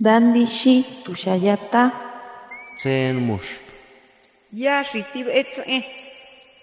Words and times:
Dandishi 0.00 0.84
tushayata. 1.04 1.92
Tsen 2.76 3.14
mush. 3.22 3.62
Ya 4.50 4.82
shitib 4.82 5.28
etze. 5.30 5.84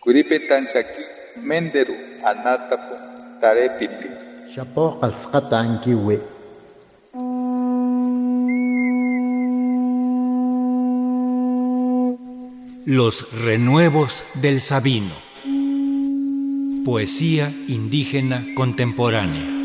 Kuripetan 0.04 0.68
shaki 0.68 1.04
menderu 1.39 1.96
anatapu 2.28 2.96
tarepiti. 3.39 4.09
Shapo 4.52 4.99
qalsqata 4.99 5.59
ankiwi. 5.63 6.20
Los 12.86 13.32
renuevos 13.45 14.25
del 14.41 14.59
Sabino. 14.59 15.16
Poesía 16.84 17.50
indígena 17.70 18.43
contemporánea. 18.55 19.61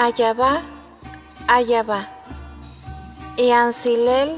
Allá 0.00 0.32
va, 0.32 0.62
allá 1.46 1.82
va. 1.82 2.00
Iansilel 3.36 4.30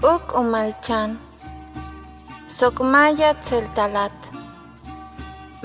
kuk 0.00 0.32
umalchan. 0.40 1.18
Sokmaya 2.48 3.34
tseltalat. 3.34 4.16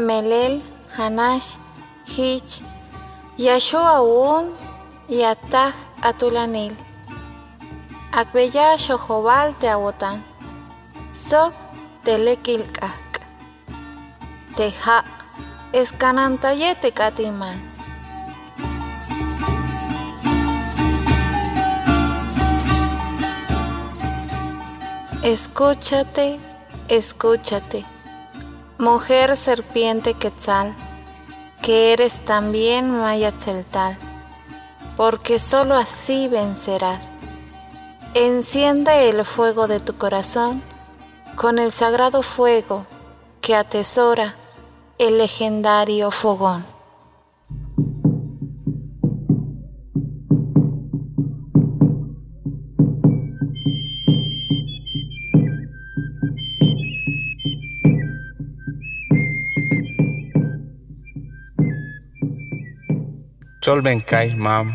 Melel, 0.08 0.60
hanash, 0.98 1.56
hich. 2.14 2.60
Yasho 3.46 3.80
aún, 3.80 4.52
yataj 5.08 5.74
atulanil. 6.10 6.76
Akbeya 8.12 8.76
shohobal 8.76 9.56
te 9.60 9.68
awotan. 9.76 10.20
Sok 11.16 11.54
telekilkak. 12.04 13.24
Teja, 14.56 14.98
escanantayete 15.72 16.92
katiman. 16.92 17.69
Escúchate, 25.24 26.40
escúchate, 26.88 27.84
mujer 28.78 29.36
serpiente 29.36 30.14
quetzal, 30.14 30.74
que 31.62 31.92
eres 31.92 32.22
también 32.22 32.90
Mayatzeltal, 32.90 33.98
porque 34.96 35.40
sólo 35.40 35.76
así 35.76 36.30
vencerás. 36.30 37.10
Enciende 38.14 39.10
el 39.10 39.26
fuego 39.26 39.68
de 39.68 39.82
tu 39.82 39.98
corazón 39.98 40.64
con 41.36 41.60
el 41.60 41.74
sagrado 41.74 42.24
fuego 42.24 42.86
que 43.42 43.56
atesora 43.56 44.36
el 45.00 45.18
legendario 45.18 46.12
fogón. 46.12 46.66
Cholben 63.70 64.02
kai 64.02 64.34
mam, 64.36 64.68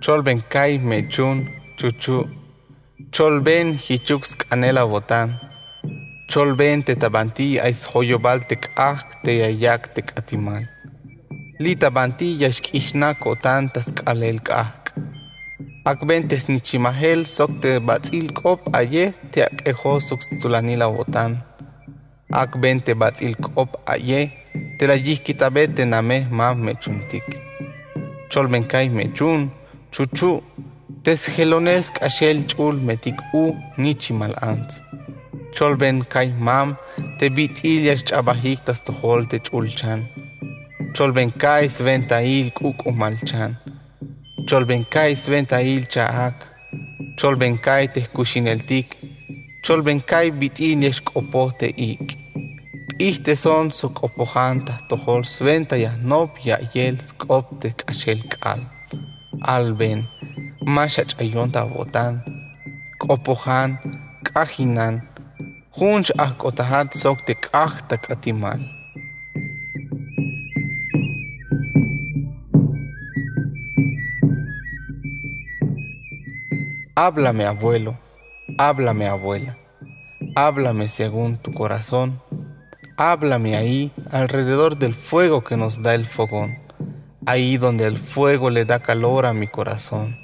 cholben 0.00 0.40
kai 0.48 0.78
mechun 0.78 1.36
chuchu, 1.76 2.24
cholben 3.12 3.74
hichux 3.84 4.22
canela 4.40 4.84
botan, 4.92 5.28
cholben 6.30 6.82
tetabanti 6.86 7.48
ais 7.60 7.84
hoyobal 7.92 8.40
tek 8.48 8.62
ah 8.88 8.98
te 9.22 9.32
ayak 9.48 9.82
tek 9.94 10.08
atimal. 10.18 10.64
Litabanti 11.62 12.28
yashkishna 12.42 13.08
kotan 13.22 13.68
tas 13.74 13.88
kalel 13.98 14.38
kahk. 14.48 14.96
Akben 15.84 16.22
tesnichimahel 16.28 17.20
sok 17.36 17.50
te 17.62 17.70
batzil 17.88 18.32
kop 18.32 18.60
aye 18.80 19.04
te 19.32 19.44
akejo 19.48 19.92
suxtulanila 20.08 20.88
botan. 20.96 21.32
Akben 22.42 22.80
te 22.80 22.92
batzil 22.94 23.36
kop 23.44 23.70
aye 23.94 24.20
te 24.78 24.84
la 24.88 24.96
yihkitabete 25.06 25.84
nameh 25.84 26.24
mam 26.38 26.64
mechuntik. 26.64 27.28
Cholbenkai 28.30 28.88
mechun, 28.96 29.50
chuchu, 29.92 30.42
tesgelones 31.02 31.86
ashel 32.06 32.38
chul 32.50 32.74
metik 32.86 33.18
u 33.32 33.44
nichimal 33.78 34.34
ants. 34.50 34.80
Cholben 35.56 36.04
kai 36.12 36.28
mam 36.46 36.76
te 37.18 37.28
bit 37.36 37.64
ilias 37.64 38.02
chabahik 38.08 38.60
tas 38.66 38.80
tohol 38.86 39.20
te 39.30 39.38
chulchan. 39.46 40.00
Cholben 40.94 41.30
kai 41.42 41.64
sventa 41.76 42.18
il 42.36 42.50
kuk 42.58 42.84
umalchan. 42.90 43.56
Cholben 44.48 44.84
kai 44.94 45.12
sventa 45.22 45.58
il 45.72 45.84
chaak. 45.94 46.36
Cholben 47.18 47.56
kai 47.66 47.84
te 47.94 48.00
kushineltik. 48.14 48.88
Cholben 49.64 50.00
kai 50.10 50.26
bit 50.30 50.60
ilias 50.60 51.00
kopote 51.00 51.68
ik. 51.90 52.25
Iste 52.98 53.36
son 53.36 53.72
su 53.72 53.92
kopojanta 53.92 54.78
tohol 54.88 55.26
sventa 55.26 55.76
ya 55.76 55.92
nop 56.02 56.38
ya 56.42 56.58
yel 56.72 56.96
skop 56.96 57.60
de 57.60 57.74
kashel 57.74 58.24
kal. 58.24 58.60
Alben, 59.42 60.08
masha 60.64 61.04
chayonta 61.04 61.64
botan, 61.68 62.24
kopojan, 62.98 63.76
kajinan, 64.24 65.02
junch 65.76 66.10
ah 66.16 66.32
kotahat 66.38 66.96
sok 66.96 67.26
de 67.26 67.34
kahta 67.34 67.98
katimal. 67.98 68.60
Háblame, 76.96 77.44
abuelo, 77.44 77.92
háblame, 78.56 79.06
abuela, 79.06 79.54
háblame 80.34 80.88
según 80.88 81.36
tu 81.36 81.52
corazón 81.52 82.24
Háblame 82.98 83.56
ahí, 83.56 83.92
alrededor 84.10 84.78
del 84.78 84.94
fuego 84.94 85.44
que 85.44 85.58
nos 85.58 85.82
da 85.82 85.94
el 85.94 86.06
fogón, 86.06 86.56
ahí 87.26 87.58
donde 87.58 87.86
el 87.86 87.98
fuego 87.98 88.48
le 88.48 88.64
da 88.64 88.78
calor 88.78 89.26
a 89.26 89.34
mi 89.34 89.48
corazón. 89.48 90.16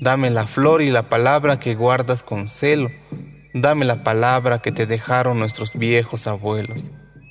Dame 0.00 0.30
la 0.30 0.46
flor 0.46 0.82
y 0.82 0.92
la 0.92 1.08
palabra 1.08 1.58
que 1.58 1.74
guardas 1.74 2.22
con 2.22 2.46
celo. 2.46 2.90
Dame 3.54 3.84
la 3.84 4.04
palabra 4.04 4.60
que 4.60 4.70
te 4.70 4.86
dejaron 4.86 5.40
nuestros 5.40 5.74
viejos 5.74 6.28
abuelos. 6.28 6.84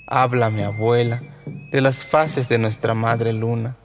Háblame, 0.08 0.66
abuela, 0.66 1.22
de 1.72 1.80
las 1.80 2.04
fases 2.04 2.50
de 2.50 2.58
nuestra 2.58 2.94
madre 2.94 3.32
luna. 3.32 3.78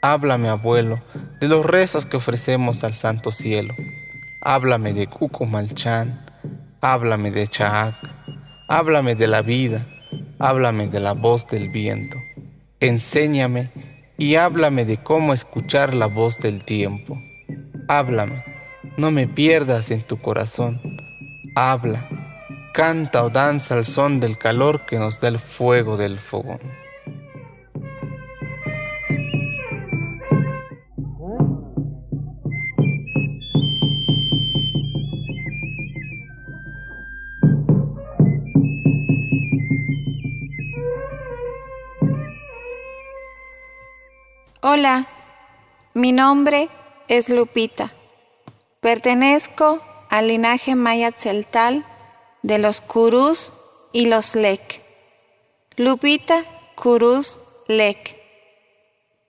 Háblame, 0.00 0.48
abuelo, 0.48 1.02
de 1.42 1.48
los 1.48 1.66
rezos 1.66 2.06
que 2.06 2.16
ofrecemos 2.16 2.84
al 2.84 2.94
santo 2.94 3.32
cielo. 3.32 3.74
Háblame 4.40 4.94
de 4.94 5.08
Cucumalchan. 5.08 6.24
Háblame 6.80 7.30
de 7.32 7.48
Chaak. 7.48 7.96
Háblame 8.66 9.14
de 9.14 9.26
la 9.26 9.42
vida 9.42 9.86
háblame 10.42 10.88
de 10.88 10.98
la 10.98 11.12
voz 11.12 11.46
del 11.46 11.68
viento, 11.68 12.18
enséñame 12.80 13.70
y 14.18 14.34
háblame 14.34 14.84
de 14.84 14.96
cómo 14.96 15.34
escuchar 15.34 15.94
la 15.94 16.06
voz 16.06 16.38
del 16.38 16.64
tiempo. 16.64 17.22
Háblame, 17.86 18.44
no 18.96 19.12
me 19.12 19.28
pierdas 19.28 19.92
en 19.92 20.02
tu 20.02 20.20
corazón. 20.20 20.80
Habla, 21.54 22.08
canta 22.74 23.22
o 23.22 23.30
danza 23.30 23.76
al 23.76 23.86
son 23.86 24.18
del 24.18 24.36
calor 24.36 24.84
que 24.84 24.98
nos 24.98 25.20
da 25.20 25.28
el 25.28 25.38
fuego 25.38 25.96
del 25.96 26.18
fogón. 26.18 26.58
Hola, 44.64 45.08
mi 45.92 46.12
nombre 46.12 46.68
es 47.08 47.28
Lupita. 47.28 47.92
Pertenezco 48.80 49.82
al 50.08 50.28
linaje 50.28 50.76
maya 50.76 51.10
celtal 51.10 51.84
de 52.42 52.58
los 52.58 52.80
Curús 52.80 53.52
y 53.92 54.06
los 54.06 54.36
Lek. 54.36 54.80
Lupita 55.76 56.44
Curús 56.76 57.40
Lek, 57.66 58.16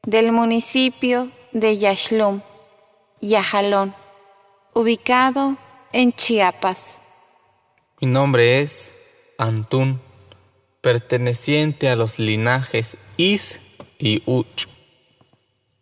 del 0.03 0.31
municipio 0.31 1.31
de 1.51 1.79
Yaxlum, 1.79 2.41
Yajalón, 3.19 3.95
ubicado 4.75 5.57
en 5.93 6.13
Chiapas. 6.13 6.99
Mi 7.99 8.07
nombre 8.07 8.61
es 8.61 8.93
Antún, 9.39 9.99
perteneciente 10.81 11.89
a 11.89 11.95
los 11.95 12.19
linajes 12.19 12.99
Is 13.17 13.59
y 13.97 14.21
Uch 14.27 14.67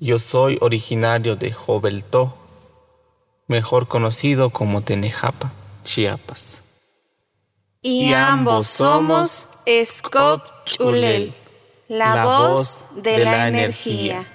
Yo 0.04 0.18
soy 0.18 0.58
originario 0.62 1.36
de 1.36 1.52
Joveltó, 1.52 2.34
mejor 3.46 3.88
conocido 3.88 4.50
como 4.50 4.82
Tenejapa, 4.82 5.52
Chiapas. 5.84 6.64
Y, 7.84 8.12
ambos 8.12 8.66
somos 8.66 9.48
Escop 9.68 10.42
Chulel, 10.66 11.36
la, 11.88 12.26
voz 12.26 12.86
de, 12.96 13.24
la, 13.24 13.48
energía. 13.48 14.28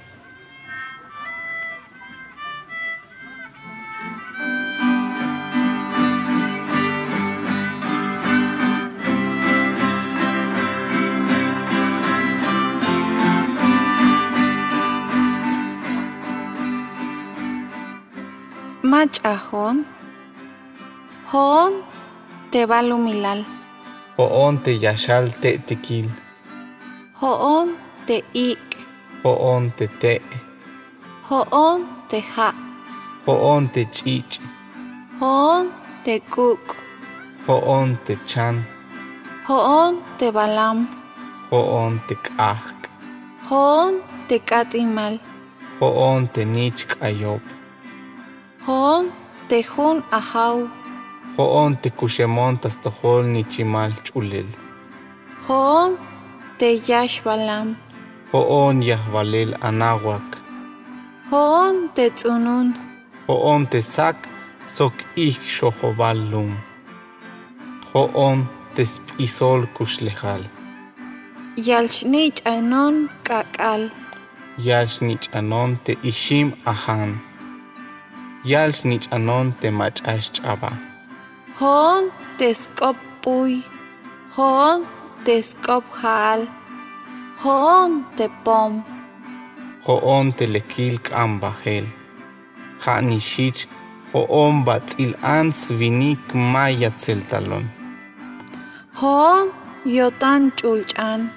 Mach'ajón, 19.07 19.87
Joón 21.31 21.75
te 22.51 22.67
balumilal, 22.67 23.47
Joón 24.17 24.61
te 24.65 24.81
yashal 24.81 25.33
te 25.37 25.59
tequil, 25.59 26.11
Joón 27.15 27.77
te 28.05 28.25
ik, 28.33 28.67
Joón 29.23 29.71
te 29.77 29.87
te, 29.87 30.21
Joón 31.23 31.87
te 32.09 32.21
ja, 32.21 32.53
Joón 33.25 33.69
te 33.69 33.89
chich, 33.89 34.41
Joón 35.21 35.71
te 36.03 36.21
kuk, 36.23 36.75
Joón 37.47 38.01
te 38.05 38.19
chan, 38.25 38.67
Joón 39.47 40.01
te 40.19 40.33
balam, 40.33 40.89
Joón 41.51 42.03
te 42.09 42.17
k'ajk, 42.17 42.91
Joón 43.49 44.03
te 44.27 44.41
katimal, 44.41 45.21
Joón 45.79 46.27
te 46.27 46.45
nichk 46.45 47.01
ayop, 47.01 47.56
Joón 48.67 49.13
te 49.49 49.63
jun 49.63 50.03
ajau, 50.11 50.69
Joón 51.37 51.77
te 51.83 51.91
kushemon 51.99 52.59
tastojol 52.59 53.23
nichimal 53.33 53.93
chulel, 54.03 54.49
Joón 55.47 55.93
te 56.59 56.69
yash 56.89 57.23
balam, 57.25 57.77
Joón 58.33 58.83
yahvalel 58.83 59.55
anahuac, 59.61 60.29
Joón 61.31 61.77
te 61.95 62.11
tsunun, 62.11 62.75
Joón 63.29 63.69
te 63.71 63.83
sak 63.83 64.17
sok 64.67 64.95
ik 65.15 65.39
shojoval 65.43 66.19
lum, 66.31 66.57
Joón 67.93 68.49
te 68.75 68.83
spisol 68.85 69.69
kushlejal, 69.77 70.43
yalshnich 71.57 72.43
anon 72.45 73.09
kakal, 73.23 73.93
Yash 74.59 75.01
nich 75.03 75.29
anon 75.33 75.79
te 75.85 75.93
ishim 76.03 76.49
ahan, 76.65 77.21
Yash 78.47 78.85
nich 78.85 79.09
anon 79.11 79.47
te 79.61 79.71
machash 79.79 80.31
chaba, 80.37 80.71
Joón 81.59 82.13
te 82.39 82.55
skop 82.55 82.97
puy, 83.21 83.65
Joón 84.35 84.87
te 85.25 85.43
skop 85.43 85.83
jal, 85.91 86.47
Joón 87.43 88.07
te 88.17 88.29
pom, 88.45 88.85
Joón 89.85 90.33
te 90.33 90.47
lekil 90.47 91.01
kambahel, 91.01 91.87
Ha 92.85 93.01
nishich, 93.01 93.67
Joón 94.13 94.65
batzil 94.65 95.17
ans 95.23 95.67
vinik 95.79 96.23
maya 96.33 96.91
tzeltalon, 96.97 97.65
Joón 98.95 99.51
yotan 99.85 100.53
chulchan, 100.55 101.33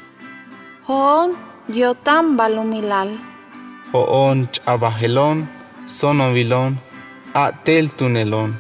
Joón 0.86 1.34
yotan 1.70 2.38
balumilal, 2.38 3.18
Joón 3.92 4.48
chabajelon, 4.52 5.50
sonovilon, 5.88 6.78
atel 7.48 7.90
tunelon, 7.96 8.58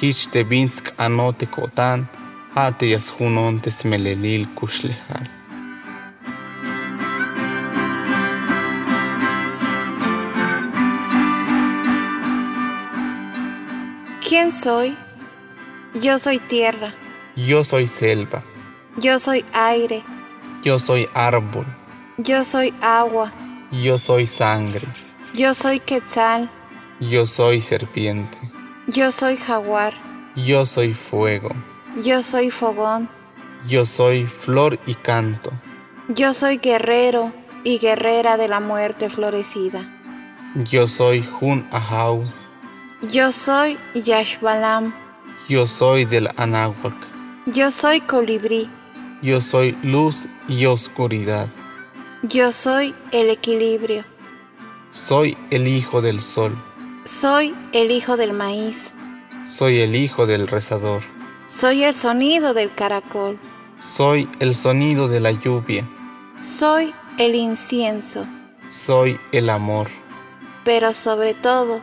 Hich 0.00 0.28
te 0.32 0.42
vinsk 0.44 0.92
anote 0.98 1.46
kotan, 1.46 2.04
ha 2.54 2.70
te 2.78 2.90
yasjunon 2.90 3.60
te 3.60 3.70
smelelil 3.70 4.46
kushlejal. 4.54 5.26
¿Quién 14.28 14.52
soy? 14.52 14.96
Yo 15.94 16.18
soy 16.18 16.38
tierra, 16.38 16.92
Yo 17.36 17.64
soy 17.64 17.86
selva, 17.86 18.42
yo 18.98 19.18
soy 19.18 19.44
aire, 19.52 20.02
yo 20.62 20.78
soy 20.78 21.08
árbol, 21.14 21.66
yo 22.18 22.44
soy 22.44 22.74
agua, 22.82 23.32
yo 23.70 23.96
soy 23.98 24.26
sangre, 24.26 24.86
yo 25.34 25.54
soy 25.54 25.80
quetzal, 25.80 26.50
yo 27.00 27.26
soy 27.26 27.60
serpiente, 27.60 28.38
yo 28.86 29.10
soy 29.10 29.36
jaguar, 29.36 29.94
yo 30.34 30.64
soy 30.64 30.94
fuego, 30.94 31.50
yo 32.02 32.22
soy 32.22 32.50
fogón, 32.50 33.08
yo 33.66 33.84
soy 33.84 34.26
flor 34.26 34.78
y 34.86 34.94
canto, 34.94 35.52
yo 36.08 36.32
soy 36.32 36.56
guerrero 36.58 37.32
y 37.64 37.78
guerrera 37.78 38.36
de 38.36 38.48
la 38.48 38.60
muerte 38.60 39.10
florecida. 39.10 39.92
yo 40.70 40.88
soy 40.88 41.22
Jun 41.22 41.66
Ahau, 41.70 42.24
Yo 43.12 43.30
soy 43.30 43.76
Yashbalam, 43.94 44.94
yo 45.48 45.66
soy 45.66 46.06
del 46.06 46.30
Anáhuac, 46.38 46.94
yo 47.46 47.70
soy 47.70 48.00
colibrí, 48.00 48.70
yo 49.20 49.42
soy 49.42 49.76
luz 49.82 50.26
y 50.48 50.64
oscuridad, 50.64 51.48
yo 52.22 52.52
soy 52.52 52.94
el 53.12 53.28
equilibrio, 53.28 54.04
soy 54.92 55.36
el 55.50 55.68
hijo 55.68 56.00
del 56.00 56.22
sol, 56.22 56.56
soy 57.06 57.54
el 57.72 57.90
hijo 57.92 58.16
del 58.16 58.32
maíz, 58.32 58.92
soy 59.46 59.80
el 59.80 59.94
hijo 59.94 60.26
del 60.26 60.48
rezador, 60.48 61.02
soy 61.46 61.84
el 61.84 61.94
sonido 61.94 62.52
del 62.52 62.74
caracol, 62.74 63.38
soy 63.80 64.28
el 64.40 64.56
sonido 64.56 65.06
de 65.06 65.20
la 65.20 65.30
lluvia, 65.30 65.88
soy 66.40 66.92
el 67.18 67.36
incienso, 67.36 68.26
soy 68.70 69.20
el 69.30 69.50
amor, 69.50 69.86
pero 70.64 70.92
sobre 70.92 71.34
todo, 71.34 71.80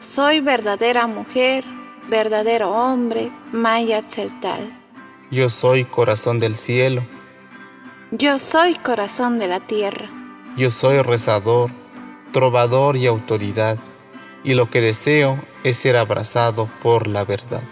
soy 0.00 0.40
verdadera 0.40 1.06
mujer, 1.06 1.64
verdadero 2.10 2.70
hombre, 2.72 3.32
Maya 3.52 4.06
Tzeltal. 4.06 4.70
yo 5.30 5.48
soy 5.48 5.84
corazón 5.86 6.38
del 6.40 6.56
cielo, 6.56 7.06
Yo 8.10 8.38
soy 8.38 8.74
corazón 8.74 9.38
de 9.38 9.48
la 9.48 9.60
tierra. 9.60 10.10
yo 10.58 10.70
soy 10.70 11.00
rezador, 11.00 11.70
trovador 12.30 12.98
y 12.98 13.06
autoridad, 13.06 13.78
y 14.44 14.54
lo 14.54 14.70
que 14.70 14.80
deseo 14.80 15.40
es 15.64 15.76
ser 15.76 15.96
abrazado 15.96 16.68
por 16.82 17.06
la 17.06 17.24
verdad. 17.24 17.62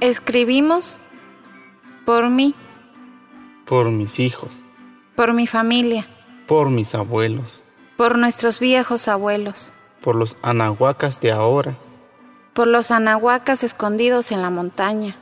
Escribimos 0.00 0.98
por 2.06 2.30
mí, 2.30 2.54
Por 3.66 3.90
mis 3.90 4.18
hijos, 4.18 4.58
por 5.14 5.34
mi 5.34 5.46
familia, 5.46 6.06
por 6.48 6.70
mis 6.70 6.94
abuelos, 6.94 7.62
por 7.96 8.18
nuestros 8.18 8.58
viejos 8.58 9.06
abuelos, 9.08 9.72
por 10.02 10.16
los 10.16 10.36
anahuacas 10.42 11.20
de 11.20 11.32
ahora, 11.32 11.78
por 12.54 12.66
los 12.66 12.90
anahuacas 12.90 13.62
escondidos 13.64 14.32
en 14.32 14.42
la 14.42 14.50
montaña, 14.50 15.16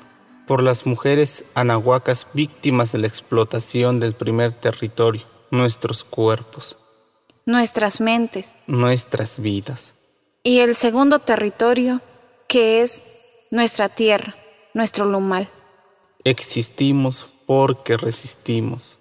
por 0.47 0.62
las 0.62 0.87
mujeres 0.87 1.44
anahuacas 1.54 2.26
víctimas 2.32 2.92
de 2.92 2.99
la 2.99 3.06
explotación 3.06 4.00
del 4.00 4.14
primer 4.14 4.52
territorio, 4.52 5.23
nuestros 5.50 6.04
cuerpos, 6.04 6.78
nuestras 7.47 8.00
mentes 8.00 8.56
nuestras 8.66 9.40
vidas. 9.40 9.94
y 10.42 10.61
el 10.61 10.75
segundo 10.75 11.18
territorio 11.18 12.00
que 12.47 12.82
es 12.82 13.02
nuestra 13.50 13.88
tierra, 13.88 14.37
nuestro 14.75 15.04
lumal, 15.04 15.50
Existimos 16.25 17.26
porque 17.47 17.97
resistimos, 17.97 18.99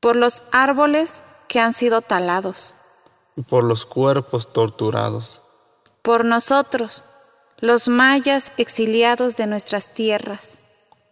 por 0.00 0.16
los 0.16 0.42
árboles 0.52 1.22
que 1.48 1.60
han 1.60 1.72
sido 1.72 2.00
talados, 2.02 2.74
por 3.42 3.64
los 3.64 3.86
cuerpos 3.86 4.52
torturados, 4.52 5.42
por 6.02 6.24
nosotros, 6.24 7.04
los 7.58 7.88
mayas 7.88 8.52
exiliados 8.56 9.36
de 9.36 9.46
nuestras 9.46 9.92
tierras, 9.92 10.58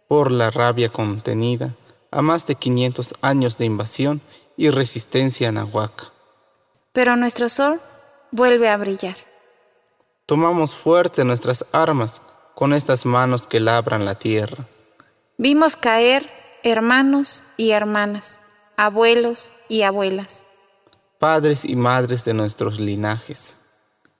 por 0.07 0.31
la 0.31 0.49
rabia 0.49 0.89
contenida 0.89 1.75
a 2.11 2.21
más 2.21 2.47
de 2.47 2.55
500 2.55 3.15
años 3.21 3.57
de 3.57 3.65
invasión 3.65 4.21
y 4.55 4.69
resistencia 4.69 5.49
anahuaca. 5.49 6.11
pero 6.93 7.15
nuestro 7.15 7.47
sol 7.47 7.79
vuelve 8.31 8.69
a 8.69 8.77
brillar. 8.77 9.17
Tomamos 10.25 10.75
fuerte 10.75 11.23
nuestras 11.23 11.63
armas 11.71 12.21
con 12.55 12.73
estas 12.73 13.05
manos 13.05 13.45
que 13.45 13.59
labran 13.59 14.03
la 14.03 14.15
tierra. 14.15 14.65
Vimos 15.37 15.75
caer 15.75 16.27
hermanos 16.63 17.43
y 17.55 17.69
hermanas, 17.69 18.39
abuelos 18.77 19.53
y 19.69 19.83
abuelas. 19.83 20.46
Padres 21.19 21.65
y 21.65 21.75
madres 21.75 22.25
de 22.25 22.33
nuestros 22.33 22.79
linajes. 22.79 23.55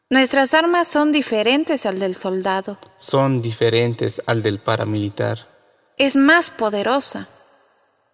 Nuestras 0.10 0.54
armas 0.54 0.88
son 0.88 1.12
diferentes 1.12 1.86
al 1.86 2.00
del 2.00 2.16
soldado. 2.16 2.78
Son 2.98 3.42
diferentes 3.42 4.22
al 4.26 4.42
del 4.42 4.60
paramilitar. 4.60 5.48
Es 5.98 6.16
más 6.16 6.50
poderosa. 6.50 7.28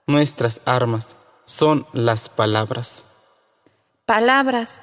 Nuestras 0.08 0.62
armas 0.66 1.16
son 1.46 1.86
las 1.94 2.30
palabras. 2.30 3.04
Palabras 4.06 4.82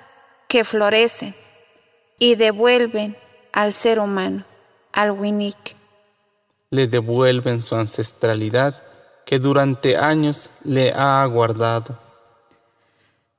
que 0.49 0.65
florecen 0.65 1.35
y 2.19 2.37
devuelven 2.37 3.17
al 3.53 3.73
ser 3.73 3.99
humano, 3.99 4.45
al 4.93 5.11
Winnick. 5.11 5.77
Le 6.71 6.87
devuelven 6.87 7.63
su 7.63 7.75
ancestralidad 7.75 8.83
que 9.27 9.39
durante 9.39 9.97
años 9.97 10.51
le 10.63 10.93
ha 10.93 11.25
guardado. 11.27 11.99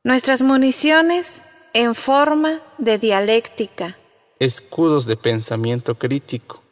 Nuestras 0.04 0.42
municiones 0.42 1.44
en 1.74 1.94
forma 1.94 2.60
de 2.80 2.98
dialéctica. 2.98 4.00
Escudos 4.40 5.06
de 5.06 5.16
pensamiento 5.16 5.94
crítico. 5.94 6.64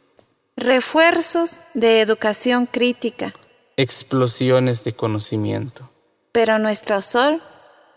Refuerzos 0.56 1.60
de 1.74 2.00
educación 2.00 2.66
crítica. 2.66 3.32
Explosiones 3.76 4.82
de 4.82 4.94
conocimiento. 4.94 5.88
Pero 6.32 6.58
nuestro 6.58 7.02
sol 7.02 7.40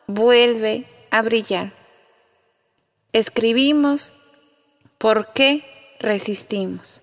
vuelve 0.05 0.85
a 1.09 1.23
brillar. 1.23 1.73
Escribimos 3.11 4.13
por 4.99 5.33
qué 5.33 5.95
resistimos. 5.99 7.02